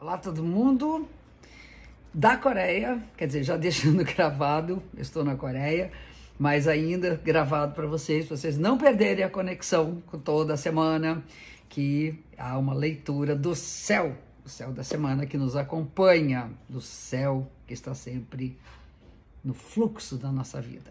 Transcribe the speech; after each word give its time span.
Olá 0.00 0.16
todo 0.16 0.42
mundo 0.42 1.06
da 2.14 2.34
Coreia, 2.34 3.04
quer 3.18 3.26
dizer, 3.26 3.42
já 3.42 3.54
deixando 3.60 4.02
gravado, 4.02 4.82
estou 4.96 5.22
na 5.22 5.36
Coreia, 5.36 5.92
mas 6.38 6.66
ainda 6.66 7.20
gravado 7.22 7.74
para 7.74 7.86
vocês, 7.86 8.24
para 8.24 8.34
vocês 8.38 8.56
não 8.56 8.78
perderem 8.78 9.22
a 9.22 9.28
conexão 9.28 10.02
com 10.06 10.18
toda 10.18 10.54
a 10.54 10.56
semana, 10.56 11.22
que 11.68 12.18
há 12.38 12.56
uma 12.56 12.72
leitura 12.72 13.36
do 13.36 13.54
céu, 13.54 14.16
o 14.42 14.48
céu 14.48 14.72
da 14.72 14.82
semana 14.82 15.26
que 15.26 15.36
nos 15.36 15.54
acompanha, 15.54 16.50
do 16.66 16.80
céu 16.80 17.46
que 17.66 17.74
está 17.74 17.92
sempre 17.92 18.58
no 19.44 19.52
fluxo 19.52 20.16
da 20.16 20.32
nossa 20.32 20.62
vida. 20.62 20.90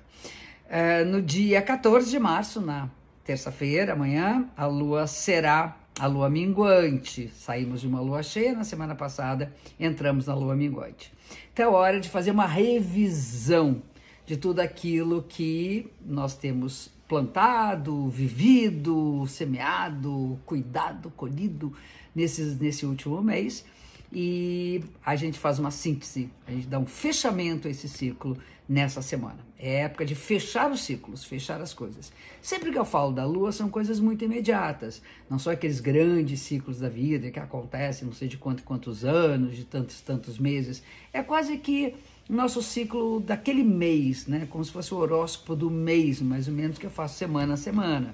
É, 0.70 1.04
no 1.04 1.20
dia 1.20 1.64
14 1.64 2.12
de 2.12 2.20
março, 2.20 2.62
na 2.62 2.88
terça-feira, 3.24 3.94
amanhã, 3.94 4.48
a 4.56 4.68
lua 4.68 5.08
será 5.08 5.76
a 6.00 6.08
lua 6.08 6.30
minguante. 6.30 7.30
Saímos 7.36 7.82
de 7.82 7.88
uma 7.88 8.00
lua 8.00 8.24
cheia 8.24 8.54
na 8.54 8.64
semana 8.64 8.96
passada, 8.96 9.54
entramos 9.80 10.26
na 10.26 10.34
lua 10.34 10.56
minguante. 10.56 11.12
Então 11.54 11.66
é 11.66 11.76
hora 11.76 12.00
de 12.00 12.10
fazer 12.10 12.32
uma 12.32 12.46
revisão 12.46 13.82
de 14.26 14.38
tudo 14.38 14.62
aquilo 14.62 15.24
que 15.28 15.92
nós 16.06 16.36
temos 16.36 16.90
plantado, 17.08 18.08
vivido, 18.10 19.26
semeado, 19.28 20.40
cuidado, 20.46 21.12
colhido 21.12 21.74
nesses, 22.16 22.58
nesse 22.60 22.86
último 22.86 23.22
mês. 23.22 23.66
E 24.12 24.84
a 25.06 25.16
gente 25.16 25.38
faz 25.38 25.60
uma 25.60 25.70
síntese, 25.70 26.30
a 26.48 26.52
gente 26.52 26.68
dá 26.68 26.80
um 26.80 26.86
fechamento 26.86 27.68
a 27.68 27.72
esse 27.72 27.88
ciclo 27.88 28.38
nessa 28.70 29.02
semana. 29.02 29.40
É 29.58 29.82
época 29.82 30.06
de 30.06 30.14
fechar 30.14 30.72
os 30.72 30.82
ciclos, 30.82 31.24
fechar 31.24 31.60
as 31.60 31.74
coisas. 31.74 32.14
Sempre 32.40 32.72
que 32.72 32.78
eu 32.78 32.86
falo 32.86 33.12
da 33.12 33.26
lua, 33.26 33.52
são 33.52 33.68
coisas 33.68 34.00
muito 34.00 34.24
imediatas. 34.24 35.02
Não 35.28 35.40
são 35.40 35.52
aqueles 35.52 35.80
grandes 35.80 36.40
ciclos 36.42 36.80
da 36.80 36.88
vida 36.88 37.32
que 37.32 37.40
acontecem 37.40 38.06
não 38.06 38.14
sei 38.14 38.28
de 38.28 38.38
quantos 38.38 38.64
quantos 38.64 39.04
anos, 39.04 39.56
de 39.56 39.66
tantos 39.66 40.00
tantos 40.02 40.38
meses. 40.38 40.84
É 41.12 41.24
quase 41.24 41.58
que 41.58 41.96
nosso 42.30 42.62
ciclo 42.62 43.20
daquele 43.20 43.64
mês, 43.64 44.28
né? 44.28 44.48
Como 44.48 44.64
se 44.64 44.72
fosse 44.72 44.94
o 44.94 44.98
horóscopo 44.98 45.56
do 45.56 45.72
mês, 45.72 46.22
mais 46.22 46.48
ou 46.48 46.54
menos, 46.54 46.78
que 46.78 46.86
eu 46.86 46.92
faço 46.92 47.18
semana 47.18 47.56
a 47.56 47.58
semana. 47.58 48.14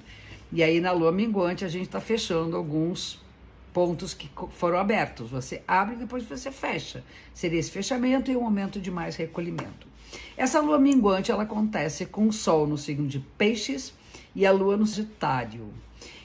E 0.50 0.62
aí 0.62 0.80
na 0.80 0.90
lua 0.90 1.12
minguante 1.12 1.66
a 1.66 1.68
gente 1.68 1.84
está 1.84 2.00
fechando 2.00 2.56
alguns 2.56 3.20
pontos 3.74 4.14
que 4.14 4.30
foram 4.52 4.78
abertos. 4.78 5.28
Você 5.28 5.62
abre 5.68 5.96
e 5.96 5.98
depois 5.98 6.24
você 6.24 6.50
fecha. 6.50 7.04
Seria 7.34 7.60
esse 7.60 7.70
fechamento 7.70 8.30
e 8.30 8.36
um 8.36 8.40
momento 8.40 8.80
de 8.80 8.90
mais 8.90 9.16
recolhimento. 9.16 9.86
Essa 10.36 10.60
lua 10.60 10.78
minguante 10.78 11.30
ela 11.30 11.44
acontece 11.44 12.06
com 12.06 12.28
o 12.28 12.32
Sol 12.32 12.66
no 12.66 12.76
signo 12.76 13.08
de 13.08 13.20
Peixes 13.38 13.92
e 14.34 14.44
a 14.44 14.52
Lua 14.52 14.76
no 14.76 14.86
Sagitário. 14.86 15.72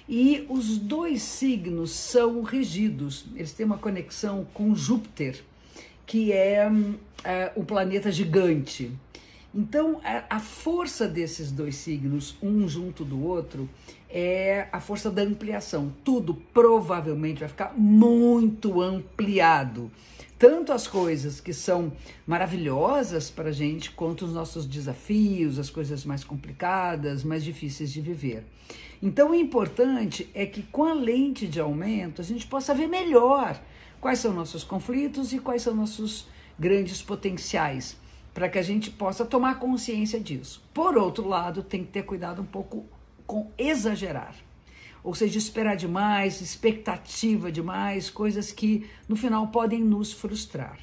E 0.07 0.45
os 0.49 0.77
dois 0.77 1.21
signos 1.21 1.91
são 1.91 2.41
regidos, 2.41 3.25
eles 3.33 3.53
têm 3.53 3.65
uma 3.65 3.77
conexão 3.77 4.45
com 4.53 4.75
Júpiter, 4.75 5.41
que 6.05 6.33
é, 6.33 6.69
é 7.23 7.51
o 7.55 7.63
planeta 7.63 8.11
gigante. 8.11 8.91
Então, 9.53 10.01
a, 10.03 10.35
a 10.35 10.39
força 10.39 11.07
desses 11.07 11.51
dois 11.51 11.75
signos, 11.75 12.37
um 12.41 12.67
junto 12.67 13.05
do 13.05 13.23
outro, 13.23 13.69
é 14.11 14.67
a 14.71 14.79
força 14.79 15.09
da 15.09 15.21
ampliação. 15.21 15.93
Tudo 16.03 16.33
provavelmente 16.53 17.39
vai 17.39 17.49
ficar 17.49 17.73
muito 17.77 18.81
ampliado 18.81 19.91
tanto 20.41 20.73
as 20.73 20.87
coisas 20.87 21.39
que 21.39 21.53
são 21.53 21.93
maravilhosas 22.25 23.29
para 23.29 23.49
a 23.49 23.51
gente, 23.51 23.91
quanto 23.91 24.25
os 24.25 24.33
nossos 24.33 24.65
desafios, 24.65 25.59
as 25.59 25.69
coisas 25.69 26.03
mais 26.03 26.23
complicadas, 26.23 27.23
mais 27.23 27.43
difíceis 27.43 27.93
de 27.93 28.01
viver. 28.01 28.43
Então, 29.03 29.29
o 29.29 29.35
importante 29.35 30.27
é 30.33 30.47
que 30.47 30.63
com 30.63 30.83
a 30.83 30.95
lente 30.95 31.47
de 31.47 31.59
aumento 31.59 32.21
a 32.21 32.23
gente 32.23 32.47
possa 32.47 32.73
ver 32.73 32.87
melhor 32.87 33.61
quais 33.99 34.17
são 34.17 34.33
nossos 34.33 34.63
conflitos 34.63 35.31
e 35.31 35.37
quais 35.37 35.61
são 35.61 35.75
nossos 35.75 36.27
grandes 36.57 37.03
potenciais, 37.03 37.95
para 38.33 38.49
que 38.49 38.57
a 38.57 38.63
gente 38.63 38.89
possa 38.89 39.23
tomar 39.23 39.59
consciência 39.59 40.19
disso. 40.19 40.63
Por 40.73 40.97
outro 40.97 41.27
lado, 41.27 41.61
tem 41.61 41.83
que 41.83 41.91
ter 41.91 42.01
cuidado 42.01 42.41
um 42.41 42.45
pouco 42.45 42.83
com 43.31 43.49
exagerar 43.57 44.35
ou 45.03 45.15
seja, 45.15 45.37
esperar 45.37 45.75
demais, 45.75 46.41
expectativa 46.41 47.51
demais, 47.51 48.09
coisas 48.09 48.51
que 48.51 48.85
no 49.07 49.15
final 49.15 49.47
podem 49.47 49.81
nos 49.81 50.13
frustrar. 50.13 50.77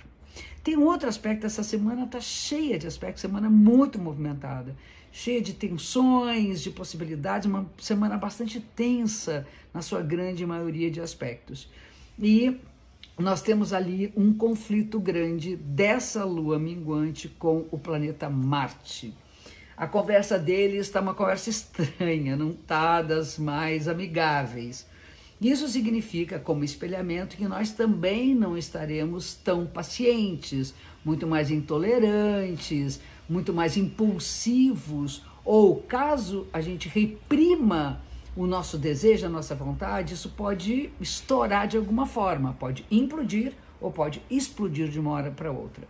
Tem 0.64 0.76
um 0.76 0.84
outro 0.84 1.08
aspecto, 1.08 1.46
essa 1.46 1.62
semana 1.62 2.04
está 2.04 2.20
cheia 2.20 2.78
de 2.78 2.86
aspectos, 2.86 3.20
semana 3.20 3.48
muito 3.48 3.98
movimentada, 3.98 4.74
cheia 5.12 5.40
de 5.40 5.54
tensões, 5.54 6.60
de 6.62 6.70
possibilidades, 6.70 7.46
uma 7.46 7.70
semana 7.78 8.16
bastante 8.16 8.60
tensa 8.60 9.46
na 9.72 9.82
sua 9.82 10.02
grande 10.02 10.44
maioria 10.44 10.90
de 10.90 11.00
aspectos. 11.00 11.70
E 12.18 12.56
nós 13.16 13.40
temos 13.40 13.72
ali 13.72 14.12
um 14.16 14.32
conflito 14.32 14.98
grande 14.98 15.54
dessa 15.54 16.24
lua 16.24 16.58
minguante 16.58 17.28
com 17.28 17.66
o 17.70 17.78
planeta 17.78 18.28
Marte 18.28 19.14
a 19.78 19.86
conversa 19.86 20.36
deles 20.36 20.86
está 20.86 21.00
uma 21.00 21.14
conversa 21.14 21.48
estranha, 21.50 22.34
não 22.36 22.50
está 22.50 23.00
das 23.00 23.38
mais 23.38 23.86
amigáveis. 23.86 24.84
Isso 25.40 25.68
significa, 25.68 26.36
como 26.36 26.64
espelhamento, 26.64 27.36
que 27.36 27.46
nós 27.46 27.70
também 27.70 28.34
não 28.34 28.58
estaremos 28.58 29.36
tão 29.36 29.66
pacientes, 29.66 30.74
muito 31.04 31.28
mais 31.28 31.48
intolerantes, 31.48 33.00
muito 33.28 33.54
mais 33.54 33.76
impulsivos, 33.76 35.22
ou 35.44 35.76
caso 35.76 36.48
a 36.52 36.60
gente 36.60 36.88
reprima 36.88 38.02
o 38.34 38.48
nosso 38.48 38.76
desejo, 38.76 39.26
a 39.26 39.30
nossa 39.30 39.54
vontade, 39.54 40.14
isso 40.14 40.30
pode 40.30 40.90
estourar 41.00 41.68
de 41.68 41.76
alguma 41.76 42.04
forma, 42.04 42.52
pode 42.58 42.84
implodir 42.90 43.52
ou 43.80 43.92
pode 43.92 44.20
explodir 44.28 44.88
de 44.88 44.98
uma 44.98 45.12
hora 45.12 45.30
para 45.30 45.52
outra. 45.52 45.86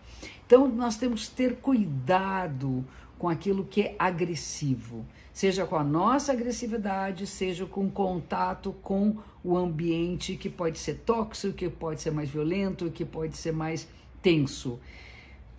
Então 0.47 0.69
nós 0.69 0.99
temos 0.99 1.27
que 1.27 1.37
ter 1.37 1.57
cuidado 1.57 2.85
com 3.19 3.29
aquilo 3.29 3.65
que 3.65 3.83
é 3.83 3.97
agressivo, 3.99 5.05
seja 5.33 5.67
com 5.67 5.77
a 5.77 5.85
nossa 5.85 6.33
agressividade, 6.33 7.27
seja 7.27 7.67
com 7.67 7.91
contato 7.91 8.73
com 8.83 9.17
o 9.43 9.57
ambiente 9.57 10.37
que 10.37 10.49
pode 10.49 10.79
ser 10.79 11.03
tóxico, 11.05 11.55
que 11.55 11.69
pode 11.69 12.01
ser 12.01 12.11
mais 12.11 12.31
violento, 12.31 12.91
que 12.91 13.05
pode 13.05 13.37
ser 13.37 13.53
mais 13.53 13.89
tenso. 14.23 14.79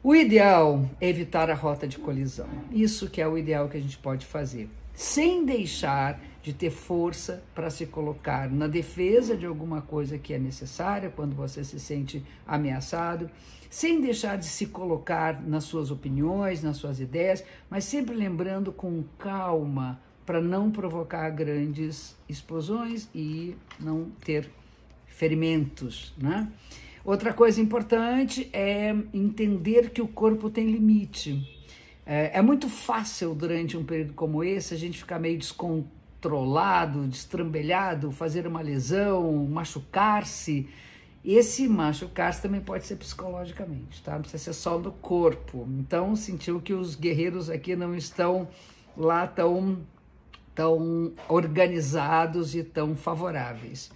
O 0.02 0.16
ideal 0.16 0.90
é 1.02 1.10
evitar 1.10 1.50
a 1.50 1.54
rota 1.54 1.88
de 1.88 1.98
colisão. 1.98 2.48
Isso 2.72 3.10
que 3.10 3.22
é 3.22 3.28
o 3.28 3.38
ideal 3.38 3.68
que 3.68 3.78
a 3.78 3.82
gente 3.82 3.98
pode 3.98 4.26
fazer, 4.26 4.70
sem 4.94 5.46
deixar 5.46 6.20
de 6.42 6.54
ter 6.54 6.70
força 6.70 7.44
para 7.54 7.70
se 7.70 7.86
colocar 7.86 8.50
na 8.50 8.68
defesa 8.68 9.36
de 9.36 9.46
alguma 9.46 9.82
coisa 9.82 10.18
que 10.18 10.34
é 10.34 10.40
necessária 10.40 11.10
quando 11.14 11.36
você 11.36 11.64
se 11.64 11.80
sente 11.80 12.24
ameaçado, 12.48 13.30
sem 13.70 14.02
deixar 14.02 14.38
de 14.38 14.46
se 14.46 14.68
colocar 14.68 15.42
nas 15.42 15.66
suas 15.66 15.92
opiniões, 15.92 16.64
nas 16.64 16.78
suas 16.78 17.00
ideias, 17.00 17.44
mas 17.70 17.84
sempre 17.84 18.16
lembrando 18.16 18.72
com 18.72 19.04
calma 19.18 20.02
para 20.26 20.42
não 20.42 20.72
provocar 20.72 21.30
grandes 21.32 22.16
explosões 22.28 23.10
e 23.14 23.56
não 23.80 24.06
ter 24.24 24.50
ferimentos, 25.08 26.14
né? 26.18 26.48
Outra 27.04 27.34
coisa 27.34 27.60
importante 27.60 28.50
é 28.54 28.90
entender 29.14 29.90
que 29.90 30.02
o 30.02 30.08
corpo 30.08 30.50
tem 30.50 30.68
limite. 30.70 31.48
É, 32.06 32.38
é 32.38 32.42
muito 32.42 32.70
fácil 32.70 33.34
durante 33.34 33.76
um 33.78 33.84
período 33.84 34.14
como 34.14 34.44
esse 34.44 34.74
a 34.74 34.78
gente 34.78 35.00
ficar 35.00 35.18
meio 35.20 35.38
descontrolado 35.38 35.99
controlado, 36.20 37.08
destrambelhado, 37.08 38.12
fazer 38.12 38.46
uma 38.46 38.62
lesão, 38.62 39.48
machucar-se. 39.50 40.68
Esse 41.24 41.68
machucar-se 41.68 42.42
também 42.42 42.60
pode 42.60 42.86
ser 42.86 42.98
psicologicamente, 42.98 44.04
tá? 44.04 44.14
Não 44.14 44.22
precisa 44.22 44.44
ser 44.44 44.54
só 44.54 44.78
do 44.78 44.92
corpo. 44.92 45.66
Então, 45.80 46.16
sentiu 46.16 46.60
que 46.60 46.74
os 46.74 46.96
guerreiros 46.96 47.50
aqui 47.50 47.76
não 47.76 47.96
estão 47.96 48.50
lá 48.98 49.26
tão, 49.28 49.80
tão 50.54 51.14
organizados 51.30 52.54
e 52.54 52.64
tão 52.64 52.96
favoráveis. 52.96 53.90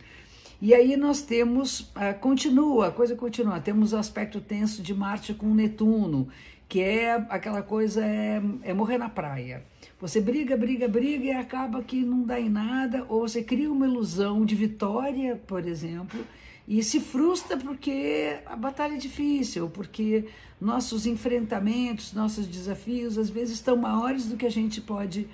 E 0.61 0.73
aí 0.73 0.95
nós 0.95 1.22
temos, 1.22 1.81
uh, 1.81 2.17
continua, 2.22 2.88
a 2.88 2.91
coisa 2.91 3.17
continua, 3.17 3.59
temos 3.59 3.91
o 3.91 3.97
aspecto 3.97 4.40
tenso 4.40 4.81
de 4.81 4.93
Marte 4.93 5.34
com 5.34 5.53
Netuno, 5.53 6.29
que 6.69 6.79
é 6.79 7.14
aquela 7.29 7.61
coisa, 7.61 8.05
é, 8.05 8.41
é 8.64 8.73
morrer 8.73 8.97
na 8.97 9.09
praia. 9.09 9.64
Você 10.03 10.20
briga, 10.20 10.58
briga, 10.58 10.85
briga 10.85 11.23
e 11.23 11.32
acaba 11.32 11.82
que 11.82 12.03
não 12.03 12.23
dá 12.23 12.38
em 12.38 12.50
nada, 12.50 13.05
ou 13.08 13.22
você 13.22 13.41
cria 13.41 13.72
uma 13.72 13.88
ilusão 13.88 14.44
de 14.44 14.53
vitória, 14.53 15.41
por 15.47 15.66
exemplo, 15.66 16.20
e 16.67 16.84
se 16.84 17.00
frustra 17.00 17.55
porque 17.55 18.35
a 18.46 18.53
batalha 18.53 18.96
é 18.96 18.97
difícil, 18.97 19.70
porque 19.70 20.26
nossos 20.59 21.05
enfrentamentos, 21.05 22.11
nossos 22.11 22.46
desafios, 22.46 23.17
às 23.17 23.29
vezes 23.29 23.53
estão 23.53 23.78
maiores 23.78 24.26
do 24.26 24.35
que 24.35 24.46
a 24.46 24.52
gente 24.52 24.82
pode, 24.82 25.26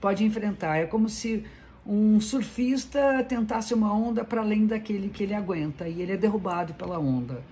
pode 0.00 0.24
enfrentar. 0.24 0.76
É 0.76 0.86
como 0.86 1.08
se 1.08 1.42
um 1.84 2.20
surfista 2.20 3.24
tentasse 3.28 3.74
uma 3.74 3.92
onda 3.92 4.24
para 4.24 4.40
além 4.40 4.68
daquele 4.68 5.08
que 5.08 5.24
ele 5.24 5.34
aguenta 5.34 5.88
e 5.88 6.00
ele 6.00 6.12
é 6.12 6.16
derrubado 6.16 6.74
pela 6.74 6.96
onda. 6.96 7.42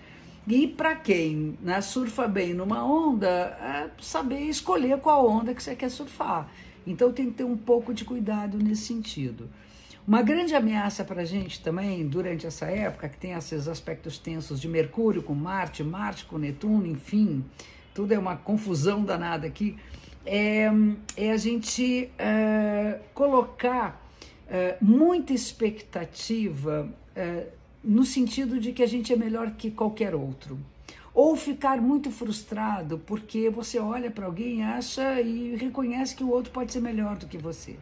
E 0.51 0.67
para 0.67 0.97
quem 0.97 1.57
né, 1.63 1.81
surfa 1.81 2.27
bem 2.27 2.53
numa 2.53 2.85
onda, 2.85 3.29
é 3.29 3.89
saber 4.03 4.41
escolher 4.41 4.99
qual 4.99 5.25
onda 5.25 5.55
que 5.55 5.63
você 5.63 5.77
quer 5.77 5.89
surfar. 5.89 6.51
Então 6.85 7.13
tem 7.13 7.27
que 7.27 7.37
ter 7.37 7.45
um 7.45 7.57
pouco 7.57 7.95
de 7.95 8.05
cuidado 8.05 8.59
nesse 8.59 8.83
sentido. 8.83 9.49
Uma 10.05 10.23
grande 10.23 10.53
ameaça 10.53 11.05
para 11.05 11.23
a 11.23 11.25
gente 11.25 11.63
também, 11.63 12.05
durante 12.05 12.49
essa 12.49 12.67
época, 12.67 13.09
que 13.09 13.17
tem 13.17 13.31
esses 13.31 13.69
aspectos 13.69 14.19
tensos 14.19 14.61
de 14.61 14.67
Mercúrio 14.67 15.23
com 15.23 15.35
Marte, 15.35 15.85
Marte 15.85 16.25
com 16.25 16.37
Netuno, 16.37 16.85
enfim, 16.85 17.45
tudo 17.95 18.13
é 18.13 18.19
uma 18.19 18.35
confusão 18.35 19.05
danada 19.05 19.47
aqui, 19.47 19.77
é, 20.27 20.69
é 21.17 21.31
a 21.31 21.37
gente 21.37 22.11
é, 22.19 22.99
colocar 23.15 24.05
é, 24.49 24.77
muita 24.81 25.33
expectativa 25.33 26.89
é, 27.15 27.47
no 27.83 28.05
sentido 28.05 28.61
de 28.61 28.73
que 28.73 28.83
a 28.83 28.87
gente 28.87 29.13
é 29.13 29.17
melhor 29.17 29.53
que 29.53 29.71
qualquer 29.71 30.15
outro. 30.15 30.59
Ou 31.13 31.35
ficar 31.37 31.81
muito 31.81 32.11
frustrado 32.11 32.99
porque 32.99 33.51
você 33.51 33.79
olha 33.79 34.11
para 34.11 34.27
alguém, 34.27 34.63
acha 34.63 35.21
e 35.21 35.57
reconhece 35.57 36.15
que 36.15 36.23
o 36.23 36.31
outro 36.31 36.53
pode 36.53 36.73
ser 36.73 36.81
melhor 36.81 37.17
do 37.17 37.27
que 37.27 37.39
você. 37.39 37.77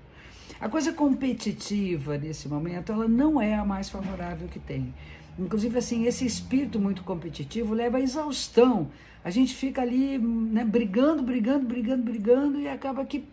A 0.61 0.69
coisa 0.69 0.93
competitiva 0.93 2.17
nesse 2.19 2.49
momento, 2.49 2.91
ela 2.91 3.06
não 3.06 3.41
é 3.41 3.55
a 3.55 3.65
mais 3.65 3.89
favorável 3.89 4.49
que 4.49 4.59
tem. 4.59 4.93
Inclusive, 5.39 5.79
assim, 5.79 6.05
esse 6.06 6.27
espírito 6.27 6.81
muito 6.81 7.05
competitivo 7.05 7.75
leva 7.75 7.99
à 7.99 8.00
exaustão. 8.00 8.91
A 9.23 9.31
gente 9.31 9.55
fica 9.55 9.83
ali 9.83 10.19
né, 10.19 10.65
brigando, 10.65 11.23
brigando, 11.23 11.67
brigando, 11.67 12.03
brigando 12.03 12.61
e 12.61 12.69
acaba 12.69 13.05
que 13.05 13.25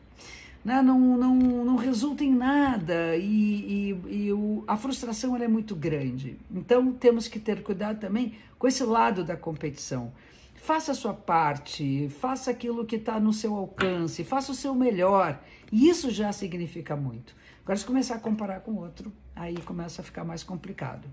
né, 0.65 0.81
não, 0.81 0.99
não, 0.99 1.35
não 1.35 1.75
resulta 1.75 2.23
em 2.23 2.33
nada 2.33 3.15
e, 3.15 3.93
e, 4.07 4.25
e 4.25 4.33
o, 4.33 4.63
a 4.65 4.75
frustração 4.75 5.37
é 5.37 5.47
muito 5.47 5.75
grande. 5.75 6.39
Então, 6.49 6.91
temos 6.91 7.27
que 7.27 7.39
ter 7.39 7.61
cuidado 7.61 7.99
também 7.99 8.33
com 8.57 8.67
esse 8.67 8.83
lado 8.83 9.23
da 9.23 9.37
competição. 9.37 10.11
Faça 10.55 10.93
a 10.93 10.95
sua 10.95 11.13
parte, 11.13 12.09
faça 12.19 12.49
aquilo 12.49 12.83
que 12.83 12.95
está 12.95 13.19
no 13.19 13.31
seu 13.31 13.53
alcance, 13.53 14.23
faça 14.23 14.51
o 14.51 14.55
seu 14.55 14.73
melhor. 14.73 15.39
E 15.71 15.87
isso 15.87 16.09
já 16.09 16.31
significa 16.31 16.95
muito. 16.95 17.35
Agora, 17.63 17.77
se 17.77 17.85
começar 17.85 18.15
a 18.15 18.19
comparar 18.19 18.61
com 18.61 18.73
outro, 18.73 19.13
aí 19.35 19.57
começa 19.57 20.01
a 20.01 20.03
ficar 20.03 20.23
mais 20.23 20.43
complicado. 20.43 21.07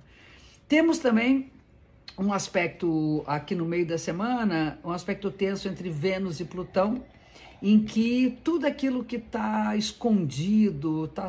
Temos 0.66 0.98
também 0.98 1.50
um 2.18 2.32
aspecto 2.32 3.22
aqui 3.26 3.54
no 3.54 3.66
meio 3.66 3.86
da 3.86 3.98
semana, 3.98 4.78
um 4.82 4.90
aspecto 4.90 5.30
tenso 5.30 5.68
entre 5.68 5.90
Vênus 5.90 6.40
e 6.40 6.46
Plutão, 6.46 7.04
em 7.62 7.78
que 7.80 8.36
tudo 8.42 8.66
aquilo 8.66 9.04
que 9.04 9.16
está 9.16 9.76
escondido, 9.76 11.04
está 11.04 11.28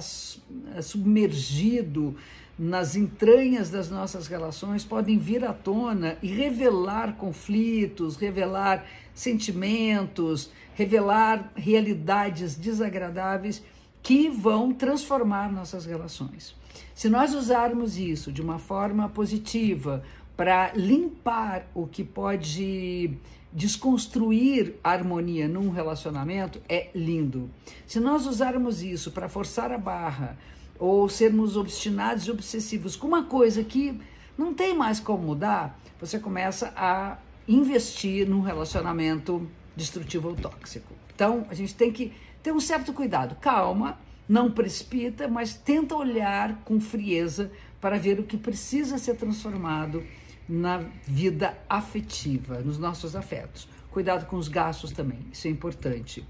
submergido 0.81 2.15
nas 2.57 2.95
entranhas 2.95 3.69
das 3.69 3.89
nossas 3.89 4.27
relações 4.27 4.83
podem 4.83 5.17
vir 5.17 5.45
à 5.45 5.53
tona 5.53 6.17
e 6.21 6.27
revelar 6.27 7.15
conflitos, 7.15 8.15
revelar 8.15 8.85
sentimentos, 9.13 10.51
revelar 10.75 11.51
realidades 11.55 12.55
desagradáveis 12.55 13.63
que 14.01 14.29
vão 14.29 14.73
transformar 14.73 15.51
nossas 15.51 15.85
relações. 15.85 16.55
Se 16.95 17.09
nós 17.09 17.33
usarmos 17.33 17.97
isso 17.97 18.31
de 18.31 18.41
uma 18.41 18.57
forma 18.57 19.07
positiva 19.07 20.03
para 20.35 20.73
limpar 20.73 21.67
o 21.73 21.85
que 21.87 22.03
pode 22.03 23.11
desconstruir 23.53 24.75
a 24.83 24.91
harmonia 24.91 25.47
num 25.47 25.69
relacionamento, 25.69 26.59
é 26.67 26.89
lindo. 26.95 27.49
Se 27.85 27.99
nós 27.99 28.25
usarmos 28.25 28.81
isso 28.81 29.11
para 29.11 29.29
forçar 29.29 29.71
a 29.71 29.77
barra, 29.77 30.37
ou 30.79 31.07
sermos 31.07 31.55
obstinados 31.55 32.25
e 32.25 32.31
obsessivos 32.31 32.95
com 32.95 33.07
uma 33.07 33.23
coisa 33.23 33.63
que 33.63 33.99
não 34.37 34.53
tem 34.53 34.75
mais 34.75 34.99
como 34.99 35.23
mudar, 35.23 35.79
você 35.99 36.19
começa 36.19 36.73
a 36.75 37.17
investir 37.47 38.27
num 38.27 38.41
relacionamento 38.41 39.47
destrutivo 39.75 40.29
ou 40.29 40.35
tóxico. 40.35 40.93
Então, 41.13 41.45
a 41.49 41.53
gente 41.53 41.75
tem 41.75 41.91
que 41.91 42.11
ter 42.41 42.51
um 42.51 42.59
certo 42.59 42.91
cuidado. 42.91 43.35
Calma, 43.35 43.97
não 44.27 44.49
precipita, 44.49 45.27
mas 45.27 45.53
tenta 45.53 45.95
olhar 45.95 46.55
com 46.65 46.79
frieza 46.79 47.51
para 47.79 47.97
ver 47.97 48.19
o 48.19 48.23
que 48.23 48.37
precisa 48.37 48.97
ser 48.97 49.15
transformado 49.15 50.03
na 50.47 50.83
vida 51.03 51.57
afetiva, 51.69 52.59
nos 52.59 52.77
nossos 52.77 53.15
afetos. 53.15 53.67
Cuidado 53.91 54.25
com 54.25 54.35
os 54.35 54.47
gastos 54.47 54.91
também, 54.91 55.19
isso 55.31 55.47
é 55.47 55.51
importante. 55.51 56.25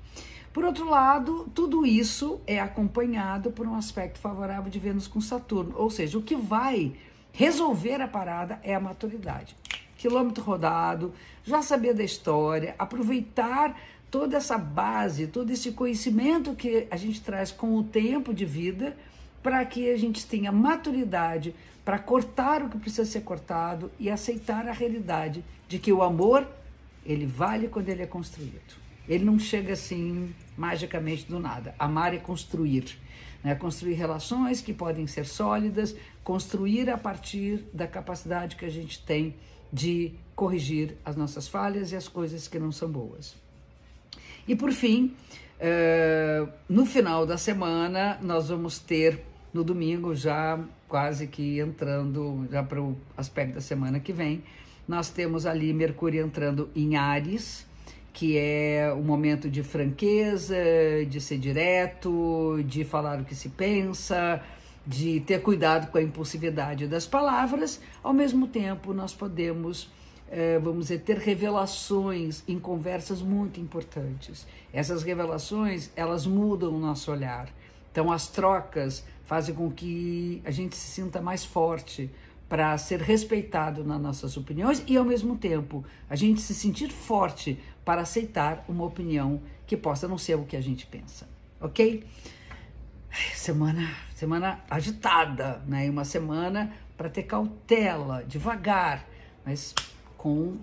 Por 0.51 0.63
outro 0.63 0.88
lado, 0.88 1.50
tudo 1.56 1.86
isso 1.86 2.39
é 2.45 2.60
acompanhado 2.60 3.51
por 3.51 3.65
um 3.65 3.74
aspecto 3.74 4.19
favorável 4.19 4.69
de 4.69 4.77
Vênus 4.77 5.07
com 5.07 5.19
Saturno, 5.19 5.74
ou 5.75 5.89
seja, 5.89 6.18
o 6.18 6.21
que 6.21 6.36
vai 6.36 6.94
resolver 7.31 8.00
a 8.01 8.07
parada 8.07 8.60
é 8.62 8.75
a 8.75 8.80
maturidade. 8.80 9.56
Quilômetro 9.98 10.44
rodado, 10.44 11.13
já 11.44 11.62
saber 11.62 11.95
da 11.95 12.04
história, 12.04 12.75
aproveitar 12.77 13.75
toda 14.12 14.38
essa 14.38 14.57
base, 14.59 15.25
todo 15.25 15.50
esse 15.50 15.71
conhecimento 15.71 16.54
que 16.54 16.88
a 16.92 16.98
gente 16.98 17.19
traz 17.19 17.51
com 17.51 17.75
o 17.75 17.83
tempo 17.83 18.31
de 18.31 18.45
vida, 18.45 18.95
para 19.44 19.63
que 19.66 19.92
a 19.92 19.98
gente 19.98 20.25
tenha 20.25 20.51
maturidade 20.51 21.54
para 21.84 22.00
cortar 22.00 22.63
o 22.63 22.69
que 22.69 22.78
precisa 22.78 23.06
ser 23.06 23.22
cortado 23.22 23.92
e 24.00 24.10
aceitar 24.10 24.68
a 24.68 24.72
realidade 24.72 25.44
de 25.68 25.78
que 25.78 25.92
o 25.92 26.01
amor 26.01 26.48
ele 27.06 27.25
vale 27.25 27.68
quando 27.68 27.90
ele 27.90 28.01
é 28.01 28.07
construído. 28.07 28.81
Ele 29.07 29.25
não 29.25 29.38
chega 29.38 29.74
assim 29.74 30.34
magicamente 30.57 31.25
do 31.25 31.40
nada. 31.40 31.75
Amar 31.78 32.13
é 32.13 32.18
construir. 32.18 32.98
Né? 33.44 33.54
Construir 33.54 33.95
relações 33.95 34.62
que 34.62 34.74
podem 34.74 35.06
ser 35.07 35.25
sólidas, 35.25 35.94
construir 36.24 36.90
a 36.90 36.98
partir 36.98 37.66
da 37.74 37.86
capacidade 37.86 38.56
que 38.56 38.66
a 38.66 38.69
gente 38.69 39.04
tem 39.04 39.36
de 39.72 40.13
corrigir 40.36 40.95
as 41.04 41.18
nossas 41.18 41.48
falhas 41.48 41.92
e 41.92 41.95
as 41.95 42.07
coisas 42.07 42.48
que 42.48 42.57
não 42.57 42.72
são 42.72 42.90
boas. 42.90 43.36
E 44.48 44.56
por 44.56 44.72
fim, 44.72 45.16
uh, 45.60 46.50
no 46.69 46.86
final 46.86 47.25
da 47.25 47.38
semana, 47.38 48.18
nós 48.22 48.48
vamos 48.50 48.80
ter 48.80 49.22
no 49.53 49.63
domingo, 49.63 50.15
já 50.15 50.59
quase 50.88 51.27
que 51.27 51.59
entrando 51.59 52.47
já 52.51 52.63
para 52.63 52.81
o 52.81 52.95
aspecto 53.15 53.55
da 53.55 53.61
semana 53.61 54.00
que 54.00 54.11
vem, 54.11 54.44
nós 54.88 55.09
temos 55.09 55.45
ali 55.45 55.73
Mercúrio 55.73 56.25
entrando 56.25 56.69
em 56.75 56.95
Ares 56.95 57.65
que 58.13 58.38
é 58.38 58.94
o 58.95 59.01
momento 59.01 59.50
de 59.50 59.63
franqueza, 59.63 60.55
de 61.09 61.19
ser 61.19 61.39
direto, 61.39 62.63
de 62.63 62.85
falar 62.85 63.19
o 63.19 63.25
que 63.25 63.33
se 63.33 63.50
pensa, 63.50 64.39
de 64.85 65.19
ter 65.21 65.41
cuidado 65.41 65.89
com 65.89 65.97
a 65.97 66.01
impulsividade 66.01 66.85
das 66.88 67.07
palavras. 67.07 67.81
Ao 68.03 68.13
mesmo 68.13 68.47
tempo, 68.47 68.94
nós 68.94 69.15
podemos, 69.15 69.91
eh, 70.29 70.59
vamos 70.61 70.85
dizer, 70.85 70.99
ter 70.99 71.17
revelações 71.17 72.44
em 72.47 72.59
conversas 72.59 73.19
muito 73.19 73.59
importantes. 73.59 74.45
Essas 74.71 75.01
revelações, 75.01 75.89
elas 75.95 76.27
mudam 76.27 76.75
o 76.75 76.79
nosso 76.79 77.11
olhar. 77.11 77.49
Então, 77.94 78.12
as 78.12 78.28
trocas 78.28 79.06
fazem 79.24 79.56
com 79.56 79.72
que 79.72 80.42
a 80.44 80.51
gente 80.51 80.75
se 80.75 80.88
sinta 80.90 81.22
mais 81.22 81.45
forte, 81.45 82.12
para 82.54 82.78
ser 82.78 83.01
respeitado 83.01 83.84
nas 83.84 84.00
nossas 84.00 84.38
opiniões 84.38 84.84
e, 84.86 84.95
ao 84.95 85.04
mesmo 85.04 85.36
tempo, 85.36 85.84
a 86.07 86.16
gente 86.16 86.40
se 86.40 86.54
sentir 86.54 86.92
forte 86.92 87.57
para 87.83 88.02
aceitar 88.02 88.64
uma 88.69 88.83
opinião 88.83 89.42
que 89.66 89.76
possa 89.76 90.07
não 90.07 90.19
ser 90.19 90.35
o 90.35 90.45
que 90.45 90.56
a 90.56 90.62
gente 90.62 90.85
pensa, 90.85 91.28
ok? 91.59 92.06
Semana, 93.33 93.90
semana 94.14 94.59
agitada, 94.69 95.64
né? 95.66 95.90
Uma 95.90 96.06
semana 96.06 96.71
para 96.95 97.09
ter 97.09 97.23
cautela, 97.23 98.23
devagar, 98.23 99.04
mas 99.44 99.73
com 100.16 100.57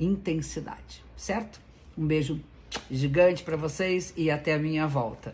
intensidade, 0.00 1.04
certo? 1.16 1.60
Um 1.96 2.08
beijo 2.08 2.40
gigante 2.90 3.44
para 3.44 3.56
vocês 3.56 4.12
e 4.16 4.32
até 4.32 4.54
a 4.54 4.58
minha 4.58 4.84
volta. 4.88 5.32